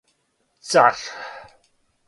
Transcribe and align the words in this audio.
Цар 0.69 0.97